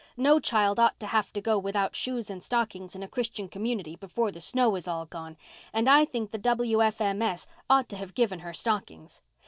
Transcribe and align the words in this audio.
No 0.17 0.39
child 0.39 0.79
ought 0.79 0.99
to 0.99 1.05
have 1.05 1.31
to 1.33 1.41
go 1.41 1.59
without 1.59 1.95
shoes 1.95 2.31
and 2.31 2.41
stockings 2.41 2.95
in 2.95 3.03
a 3.03 3.07
Christian 3.07 3.47
community 3.47 3.95
before 3.95 4.31
the 4.31 4.41
snow 4.41 4.75
is 4.75 4.87
all 4.87 5.05
gone, 5.05 5.37
and 5.73 5.87
I 5.87 6.05
think 6.05 6.31
the 6.31 6.39
W. 6.39 6.81
F. 6.81 6.99
M. 7.01 7.21
S. 7.21 7.45
ought 7.69 7.87
to 7.89 7.97
have 7.97 8.15
given 8.15 8.39
her 8.39 8.51
stockings. 8.51 9.21